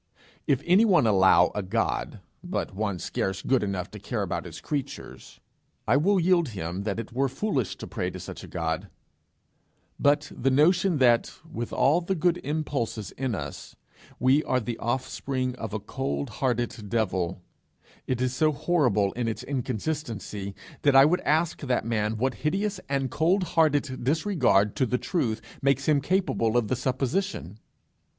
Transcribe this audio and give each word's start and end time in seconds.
If 0.47 0.63
any 0.65 0.83
one 0.83 1.05
allow 1.05 1.51
a 1.53 1.61
God, 1.61 2.21
but 2.43 2.73
one 2.73 2.97
scarce 2.97 3.43
good 3.43 3.61
enough 3.61 3.91
to 3.91 3.99
care 3.99 4.23
about 4.23 4.45
his 4.45 4.59
creatures, 4.59 5.39
I 5.87 5.95
will 5.95 6.19
yield 6.19 6.49
him 6.57 6.85
that 6.85 6.99
it 6.99 7.13
were 7.13 7.29
foolish 7.29 7.75
to 7.77 7.85
pray 7.85 8.09
to 8.09 8.19
such 8.19 8.43
a 8.43 8.47
God; 8.47 8.89
but 9.99 10.31
the 10.35 10.49
notion 10.49 10.97
that, 10.97 11.31
with 11.47 11.71
all 11.71 12.01
the 12.01 12.15
good 12.15 12.39
impulses 12.43 13.11
in 13.11 13.35
us, 13.35 13.75
we 14.17 14.43
are 14.45 14.59
the 14.59 14.79
offspring 14.79 15.53
of 15.57 15.71
a 15.71 15.79
cold 15.79 16.31
hearted 16.41 16.89
devil, 16.89 17.43
is 18.07 18.33
so 18.35 18.51
horrible 18.51 19.11
in 19.11 19.27
its 19.27 19.43
inconsistency, 19.43 20.55
that 20.81 20.95
I 20.95 21.05
would 21.05 21.21
ask 21.21 21.59
that 21.61 21.85
man 21.85 22.17
what 22.17 22.33
hideous 22.41 22.79
and 22.89 23.11
cold 23.11 23.43
hearted 23.43 24.03
disregard 24.03 24.75
to 24.77 24.87
the 24.87 24.97
truth 24.97 25.41
makes 25.61 25.87
him 25.87 26.01
capable 26.01 26.57
of 26.57 26.69
the 26.69 26.75
supposition! 26.75 27.59